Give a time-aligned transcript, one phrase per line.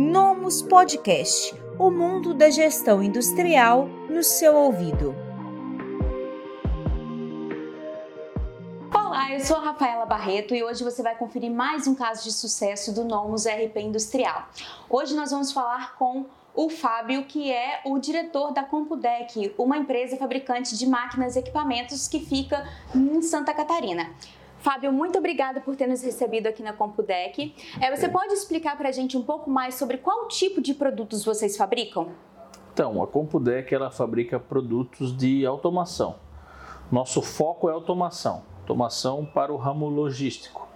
[0.00, 5.12] Nomus Podcast o mundo da gestão industrial no seu ouvido.
[8.94, 12.32] Olá, eu sou a Rafaela Barreto e hoje você vai conferir mais um caso de
[12.32, 14.48] sucesso do Nomus RP Industrial.
[14.88, 20.16] Hoje nós vamos falar com o Fábio, que é o diretor da Compudec, uma empresa
[20.16, 24.08] fabricante de máquinas e equipamentos que fica em Santa Catarina.
[24.58, 27.54] Fábio, muito obrigada por ter nos recebido aqui na Compudec.
[27.80, 31.24] É, você pode explicar para a gente um pouco mais sobre qual tipo de produtos
[31.24, 32.08] vocês fabricam?
[32.72, 36.16] Então, a Compudec ela fabrica produtos de automação.
[36.90, 40.66] Nosso foco é automação, automação para o ramo logístico,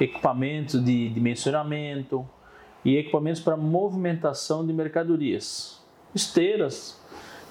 [0.00, 2.28] equipamentos de dimensionamento
[2.84, 5.82] e equipamentos para movimentação de mercadorias,
[6.14, 7.00] esteiras.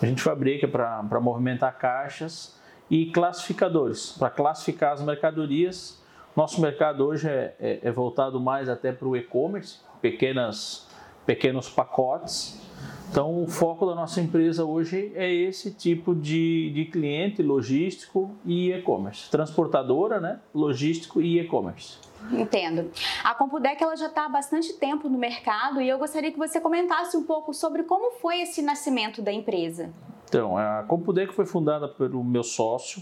[0.01, 2.55] A gente fabrica para movimentar caixas
[2.89, 6.01] e classificadores, para classificar as mercadorias.
[6.35, 10.87] Nosso mercado hoje é, é, é voltado mais até para o e-commerce, pequenas,
[11.25, 12.61] pequenos pacotes.
[13.09, 18.71] Então, o foco da nossa empresa hoje é esse tipo de, de cliente logístico e
[18.71, 19.29] e-commerce.
[19.29, 20.39] Transportadora, né?
[20.53, 21.97] logístico e e-commerce.
[22.31, 22.91] Entendo.
[23.23, 26.59] A Compudec ela já está há bastante tempo no mercado e eu gostaria que você
[26.59, 29.93] comentasse um pouco sobre como foi esse nascimento da empresa.
[30.35, 33.01] Então, a Compudec foi fundada pelo meu sócio,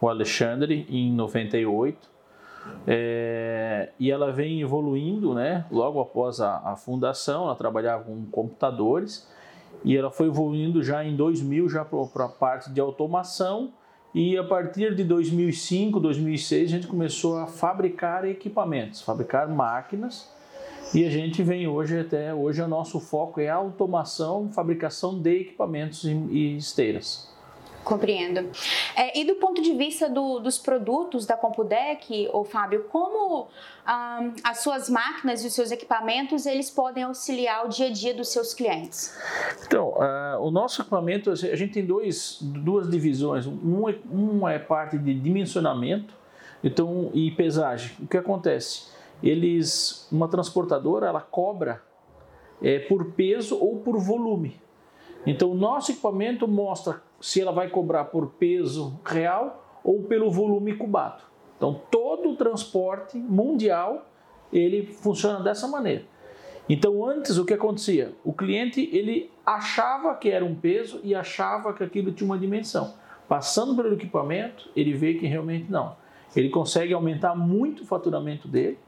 [0.00, 2.10] o Alexandre, em 98.
[2.86, 5.66] É, e ela vem evoluindo, né?
[5.70, 9.28] Logo após a, a, fundação, ela trabalhava com computadores
[9.84, 13.72] e ela foi evoluindo já em 2000 já para a parte de automação
[14.14, 20.32] e a partir de 2005, 2006 a gente começou a fabricar equipamentos, fabricar máquinas
[20.94, 26.04] e a gente vem hoje até hoje o nosso foco é automação, fabricação de equipamentos
[26.04, 27.32] e esteiras.
[27.84, 28.48] Compreendo.
[28.94, 33.48] É, e do ponto de vista do, dos produtos da Compudec, ou Fábio, como
[33.84, 38.14] ah, as suas máquinas e os seus equipamentos eles podem auxiliar o dia a dia
[38.14, 39.16] dos seus clientes?
[39.66, 43.46] Então, uh, o nosso equipamento a gente tem dois, duas divisões.
[43.46, 46.14] Um é, uma é parte de dimensionamento,
[46.62, 47.96] então e pesagem.
[48.00, 48.92] O que acontece?
[49.22, 51.82] Eles, uma transportadora, ela cobra
[52.60, 54.60] é, por peso ou por volume.
[55.26, 60.74] Então, o nosso equipamento mostra se ela vai cobrar por peso real ou pelo volume
[60.74, 61.22] cubado.
[61.56, 64.08] Então, todo o transporte mundial
[64.52, 66.04] ele funciona dessa maneira.
[66.68, 68.12] Então, antes o que acontecia?
[68.24, 72.94] O cliente ele achava que era um peso e achava que aquilo tinha uma dimensão.
[73.28, 75.96] Passando pelo equipamento, ele vê que realmente não.
[76.34, 78.78] Ele consegue aumentar muito o faturamento dele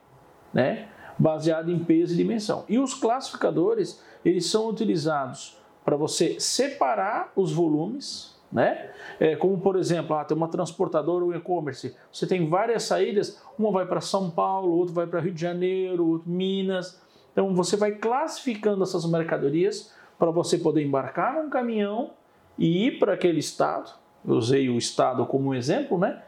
[0.54, 0.88] né?
[1.18, 2.64] baseado em peso e dimensão.
[2.68, 8.90] E os classificadores, eles são utilizados para você separar os volumes, né?
[9.18, 13.70] É, como por exemplo, ah, tem uma transportadora ou e-commerce, você tem várias saídas, uma
[13.70, 17.00] vai para São Paulo, outra vai para Rio de Janeiro, outra Minas.
[17.32, 22.10] Então você vai classificando essas mercadorias para você poder embarcar num caminhão
[22.56, 23.92] e ir para aquele estado.
[24.26, 26.22] Eu usei o estado como um exemplo, né?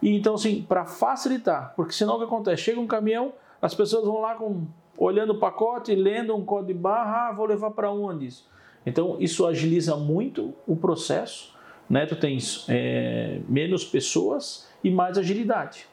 [0.00, 2.62] E então assim, para facilitar, porque senão o que acontece?
[2.62, 4.66] Chega um caminhão, as pessoas vão lá com,
[4.98, 8.50] olhando o pacote, lendo um código de barra, ah, vou levar para onde isso?
[8.84, 11.54] Então, isso agiliza muito o processo,
[11.88, 12.04] né?
[12.04, 15.86] Tu tens é, menos pessoas e mais agilidade.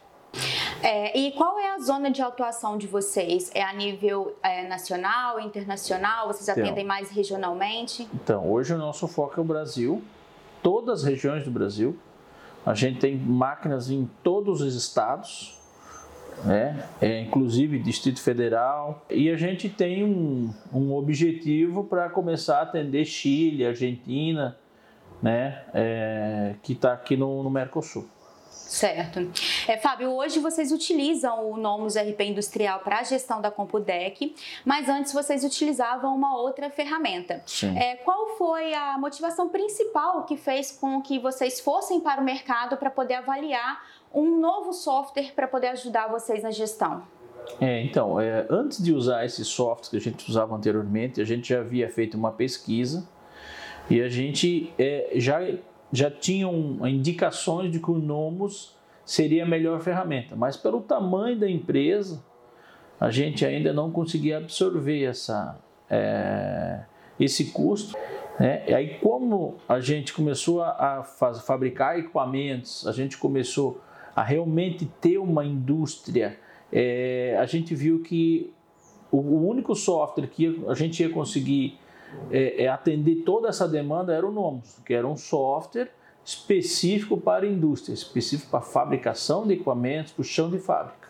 [0.82, 3.50] É, e qual é a zona de atuação de vocês?
[3.54, 6.26] É a nível é, nacional, internacional?
[6.26, 8.08] Vocês então, atendem mais regionalmente?
[8.14, 10.02] Então, hoje o nosso foco é o Brasil,
[10.62, 11.96] todas as regiões do Brasil.
[12.64, 15.59] A gente tem máquinas em todos os estados,
[16.44, 16.84] né?
[17.00, 19.04] É, inclusive Distrito Federal.
[19.10, 24.56] E a gente tem um, um objetivo para começar a atender Chile, Argentina,
[25.22, 25.62] né?
[25.74, 28.06] É, que está aqui no, no Mercosul.
[28.70, 29.28] Certo.
[29.66, 34.32] É, Fábio, hoje vocês utilizam o Nomus RP Industrial para a gestão da Compudec,
[34.64, 37.42] mas antes vocês utilizavam uma outra ferramenta.
[37.44, 37.76] Sim.
[37.76, 42.76] É, qual foi a motivação principal que fez com que vocês fossem para o mercado
[42.76, 47.02] para poder avaliar um novo software para poder ajudar vocês na gestão?
[47.60, 51.48] É, então, é, antes de usar esse software que a gente usava anteriormente, a gente
[51.48, 53.04] já havia feito uma pesquisa
[53.90, 55.40] e a gente é, já,
[55.92, 61.38] já tinha um, indicações de que o Nomos seria a melhor ferramenta, mas pelo tamanho
[61.38, 62.22] da empresa,
[63.00, 65.58] a gente ainda não conseguia absorver essa,
[65.88, 66.80] é,
[67.18, 67.96] esse custo.
[68.38, 68.62] Né?
[68.68, 73.80] E aí, como a gente começou a faz, fabricar equipamentos, a gente começou
[74.14, 76.38] a realmente ter uma indústria,
[76.72, 78.52] é, a gente viu que
[79.10, 81.78] o, o, único software que a gente ia conseguir
[82.30, 85.90] é, é atender toda essa demanda era o Nomos, que era um software
[86.24, 91.08] específico para a indústria, específico para a fabricação de equipamentos, para o chão de fábrica.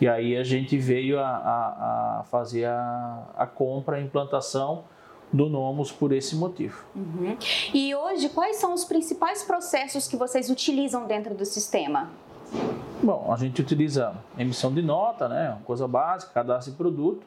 [0.00, 4.84] E aí a gente veio a, a, a fazer a, a compra, a implantação
[5.32, 6.84] do Nomos por esse motivo.
[6.94, 7.36] Uhum.
[7.74, 12.10] E hoje, quais são os principais processos que vocês utilizam dentro do sistema?
[13.02, 17.26] Bom, a gente utiliza emissão de nota, né, uma coisa básica, cadastro de produto,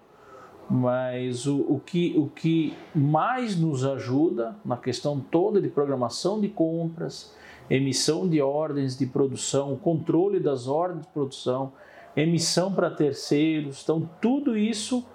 [0.69, 6.47] mas o, o, que, o que mais nos ajuda na questão toda de programação de
[6.47, 7.33] compras,
[7.69, 11.73] emissão de ordens de produção, controle das ordens de produção,
[12.15, 15.05] emissão para terceiros, então tudo isso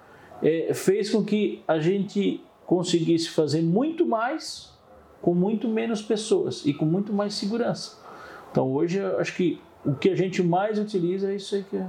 [0.43, 4.73] é, fez com que a gente conseguisse fazer muito mais
[5.21, 7.97] com muito menos pessoas e com muito mais segurança.
[8.51, 11.81] Então hoje eu acho que o que a gente mais utiliza é isso aí que,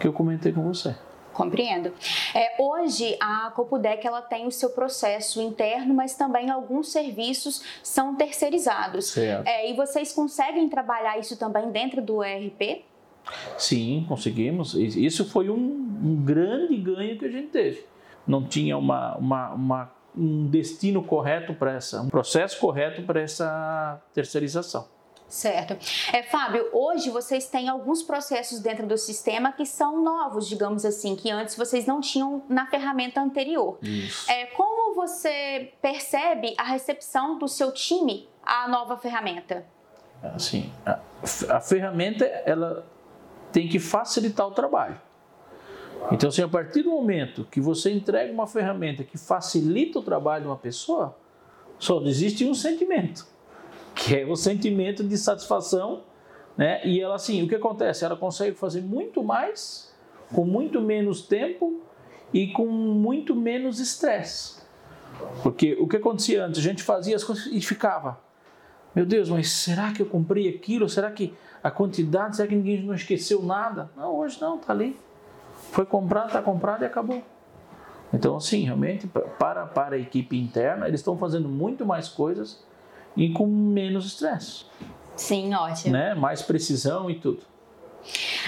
[0.00, 0.94] que eu comentei com você.
[1.36, 1.92] Compreendo.
[2.34, 8.14] É, hoje a Copudec ela tem o seu processo interno, mas também alguns serviços são
[8.14, 9.08] terceirizados.
[9.08, 9.46] Certo.
[9.46, 12.86] É, e vocês conseguem trabalhar isso também dentro do ERP?
[13.58, 14.72] Sim, conseguimos.
[14.74, 15.56] Isso foi um,
[16.02, 17.84] um grande ganho que a gente teve.
[18.26, 24.00] Não tinha uma, uma, uma um destino correto para essa, um processo correto para essa
[24.14, 24.88] terceirização.
[25.28, 25.76] Certo.
[26.12, 31.16] É, Fábio, hoje vocês têm alguns processos dentro do sistema que são novos, digamos assim,
[31.16, 33.76] que antes vocês não tinham na ferramenta anterior.
[33.82, 34.30] Isso.
[34.30, 39.66] É, como você percebe a recepção do seu time à nova ferramenta?
[40.22, 41.00] Assim, a,
[41.50, 42.86] a ferramenta ela
[43.52, 45.00] tem que facilitar o trabalho.
[46.12, 50.42] Então, assim, a partir do momento que você entrega uma ferramenta que facilita o trabalho
[50.42, 51.16] de uma pessoa,
[51.78, 53.26] só existe um sentimento
[53.96, 56.02] que é o sentimento de satisfação,
[56.54, 56.86] né?
[56.86, 58.04] E ela assim, o que acontece?
[58.04, 59.90] Ela consegue fazer muito mais
[60.34, 61.80] com muito menos tempo
[62.32, 64.60] e com muito menos estresse.
[65.42, 68.20] Porque o que acontecia antes, a gente fazia as coisas e ficava,
[68.94, 70.88] meu Deus, mas será que eu comprei aquilo?
[70.90, 71.32] Será que
[71.62, 73.90] a quantidade, será que ninguém não esqueceu nada?
[73.96, 74.94] Não, hoje não, tá ali.
[75.72, 77.22] Foi comprado, tá comprado e acabou.
[78.12, 79.06] Então, assim, realmente,
[79.38, 82.62] para, para a equipe interna, eles estão fazendo muito mais coisas
[83.16, 84.64] e com menos estresse.
[85.16, 85.92] Sim, ótimo.
[85.92, 86.14] Né?
[86.14, 87.42] Mais precisão e tudo.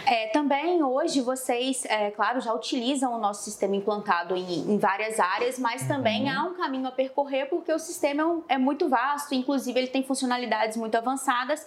[0.06, 5.18] É, também hoje vocês, é, claro, já utilizam o nosso sistema implantado em, em várias
[5.18, 6.30] áreas, mas também uhum.
[6.30, 10.02] há um caminho a percorrer porque o sistema é, é, muito vasto, inclusive ele tem
[10.02, 11.66] funcionalidades muito avançadas.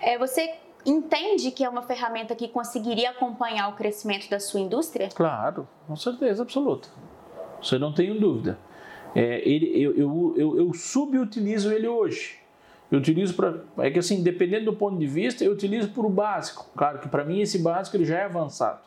[0.00, 0.54] É, você
[0.86, 5.08] entende que é uma ferramenta que conseguiria acompanhar o crescimento da sua indústria?
[5.14, 6.88] Claro, com certeza absoluta.
[7.60, 8.58] Você não tem dúvida.
[9.14, 12.41] É, ele, eu, eu, eu, eu subutilizo ele hoje.
[12.92, 13.54] Eu utilizo para.
[13.78, 16.66] É que assim, dependendo do ponto de vista, eu utilizo por o básico.
[16.76, 18.80] Claro que para mim esse básico ele já é avançado.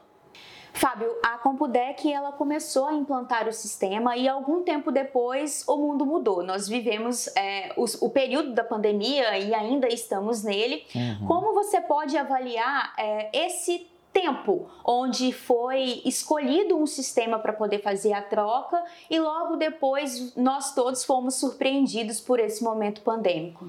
[0.73, 6.05] Fábio, a Compudec ela começou a implantar o sistema e algum tempo depois o mundo
[6.05, 6.43] mudou.
[6.43, 10.83] Nós vivemos é, o, o, período da pandemia e ainda estamos nele.
[10.93, 11.27] Uhum.
[11.27, 18.11] Como você pode avaliar é, esse tempo onde foi escolhido um sistema para poder fazer
[18.11, 23.65] a troca e logo depois nós todos fomos surpreendidos por esse momento pandêmico?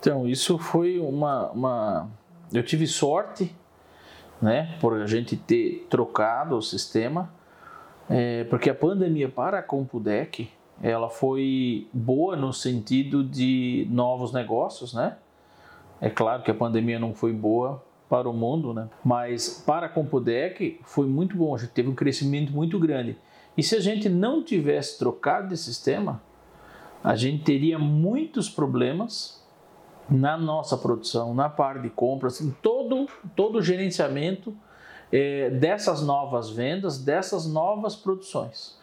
[0.00, 1.50] Então, isso foi uma.
[1.50, 2.08] uma...
[2.52, 3.54] Eu tive sorte,
[4.40, 7.30] né, por a gente ter trocado o sistema,
[8.08, 10.50] é, porque a pandemia para a Compudec
[10.82, 15.16] ela foi boa no sentido de novos negócios, né?
[16.00, 18.88] É claro que a pandemia não foi boa para o mundo, né?
[19.04, 23.18] Mas para a Compudec foi muito bom, a gente teve um crescimento muito grande.
[23.56, 26.22] E se a gente não tivesse trocado de sistema,
[27.02, 29.44] a gente teria muitos problemas
[30.10, 34.56] na nossa produção, na parte de compras, em todo, todo o gerenciamento
[35.12, 38.78] é, dessas novas vendas, dessas novas produções.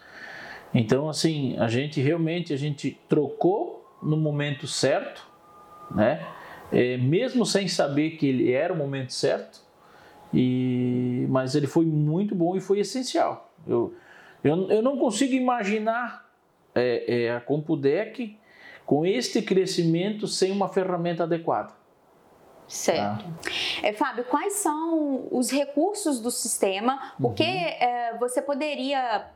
[0.72, 5.26] Então, assim, a gente realmente a gente trocou no momento certo,
[5.90, 6.26] né?
[6.72, 9.60] É, mesmo sem saber que ele era o momento certo,
[10.34, 13.52] e, mas ele foi muito bom e foi essencial.
[13.66, 13.94] Eu,
[14.42, 16.28] eu, eu não consigo imaginar
[16.74, 18.36] é, é, a Compudec
[18.86, 21.74] com este crescimento sem uma ferramenta adequada.
[22.68, 23.24] Certo.
[23.82, 27.12] É, Fábio, quais são os recursos do sistema?
[27.20, 27.48] O que uhum.
[27.48, 29.26] é, você poderia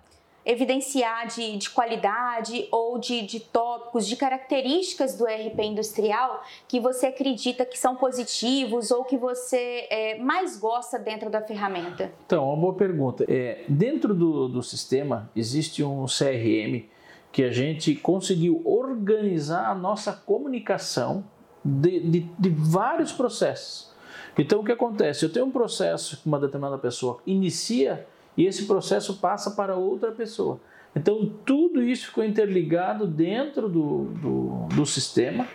[0.45, 7.07] evidenciar de, de qualidade ou de, de, tópicos, de características do RP industrial que você
[7.07, 12.11] acredita que são positivos ou que você é, mais gosta dentro da ferramenta?
[12.25, 13.25] Então, uma boa pergunta.
[13.29, 16.89] É, dentro do, do sistema existe um CRM
[17.33, 21.25] que a gente conseguiu organizar a nossa comunicação
[21.65, 23.91] de, de, de, vários processos.
[24.37, 25.25] Então, o que acontece?
[25.25, 28.07] Eu tenho um processo que uma determinada pessoa inicia
[28.37, 30.61] e esse processo passa para outra pessoa.
[30.95, 35.47] Então, tudo isso ficou interligado dentro do, do, do sistema.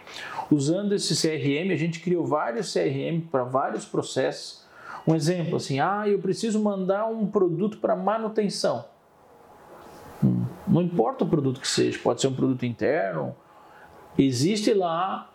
[0.50, 4.64] Usando esse CRM, a gente criou vários CRM para vários processos.
[5.06, 8.86] Um exemplo assim, ah, eu preciso mandar um produto para manutenção.
[10.68, 13.36] Não importa o produto que seja, pode ser um produto interno.
[14.18, 15.30] Existe lá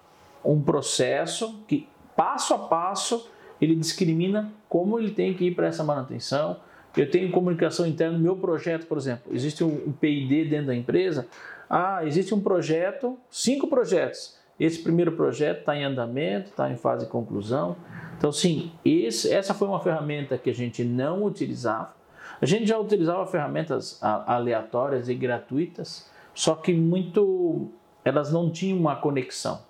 [0.44, 3.28] um processo que, passo a passo,
[3.60, 6.56] ele discrimina como ele tem que ir para essa manutenção.
[6.96, 9.32] Eu tenho comunicação interna no meu projeto, por exemplo.
[9.32, 11.28] Existe um PID dentro da empresa.
[11.68, 14.36] Ah, existe um projeto, cinco projetos.
[14.58, 17.76] Esse primeiro projeto está em andamento, está em fase de conclusão.
[18.18, 21.94] Então, sim, esse, essa foi uma ferramenta que a gente não utilizava.
[22.40, 27.68] A gente já utilizava ferramentas aleatórias e gratuitas, só que muito
[28.04, 29.60] elas não tinham uma conexão.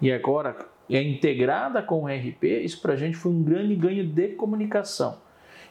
[0.00, 0.56] E agora,
[0.90, 5.18] é integrada com o RP, isso para a gente foi um grande ganho de comunicação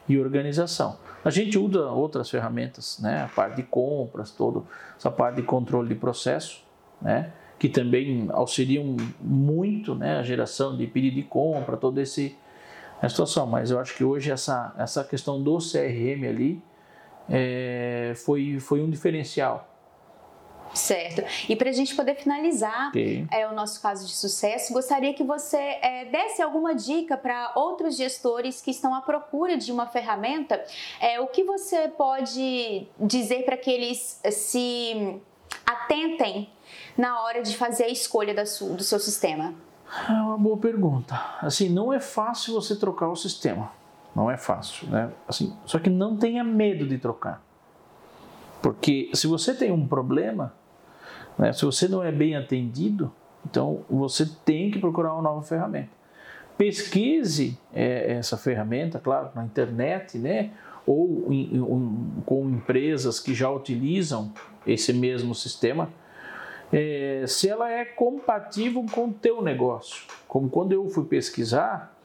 [0.08, 0.98] e organização.
[1.24, 3.22] A gente usa outras ferramentas, né?
[3.22, 4.62] a parte de compras, toda
[4.96, 6.62] essa parte de controle de processo,
[7.00, 7.32] né?
[7.58, 12.36] que também auxiliam muito né, a geração de pedido de compra, toda esse,
[13.06, 13.46] a situação.
[13.46, 16.62] Mas eu acho que hoje essa, essa questão do CRM ali
[17.28, 19.70] é, foi, foi um diferencial.
[20.74, 21.22] Certo.
[21.48, 23.26] E para a gente poder finalizar okay.
[23.30, 27.96] é, o nosso caso de sucesso, gostaria que você é, desse alguma dica para outros
[27.96, 30.62] gestores que estão à procura de uma ferramenta.
[31.00, 35.20] É, o que você pode dizer para que eles se
[35.64, 36.50] atentem
[36.98, 39.54] na hora de fazer a escolha da do seu sistema?
[40.08, 41.20] É uma boa pergunta.
[41.40, 43.70] Assim, não é fácil você trocar o sistema.
[44.14, 45.10] Não é fácil, né?
[45.26, 47.42] Assim, só que não tenha medo de trocar.
[48.62, 50.54] Porque se você tem um problema,
[51.36, 53.12] né, se você não é bem atendido,
[53.44, 55.90] então você tem que procurar uma nova ferramenta.
[56.56, 60.52] Pesquise é, essa ferramenta, claro, na internet, né?
[60.86, 64.32] Ou em, um, com empresas que já utilizam
[64.66, 65.90] esse mesmo sistema
[66.76, 70.02] é, se ela é compatível com o teu negócio.
[70.26, 71.96] Como quando eu fui pesquisar,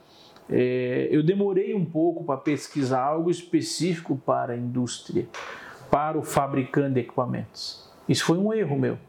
[0.47, 5.27] é, eu demorei um pouco para pesquisar algo específico para a indústria,
[5.89, 7.89] para o fabricante de equipamentos.
[8.07, 8.99] Isso foi um erro meu.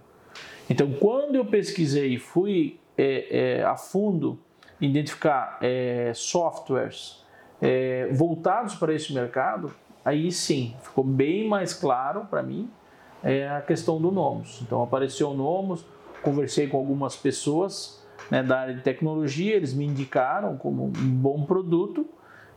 [0.69, 4.39] Então, quando eu pesquisei e fui é, é, a fundo
[4.81, 7.23] identificar é, softwares
[7.61, 12.71] é, voltados para esse mercado, aí sim, ficou bem mais claro para mim
[13.23, 14.61] é a questão do Nomos.
[14.63, 15.85] Então apareceu o Nomos,
[16.23, 18.01] conversei com algumas pessoas
[18.31, 22.09] né, da área de tecnologia, eles me indicaram como um bom produto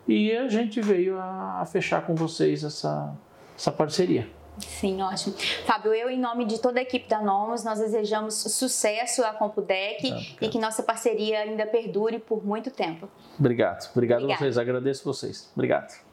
[0.08, 3.13] e a gente veio a, fechar com vocês essa,
[3.58, 4.27] essa parceria.
[4.60, 5.36] Sim, ótimo.
[5.65, 10.36] Fábio, eu, em nome de toda a equipe da Nomos, nós desejamos sucesso à Compudec
[10.39, 13.10] e que nossa parceria ainda perdure por muito tempo.
[13.39, 13.89] Obrigado.
[13.91, 14.34] Obrigado Obrigada.
[14.34, 14.58] a vocês.
[14.60, 15.51] Agradeço vocês.
[15.55, 16.12] Obrigado.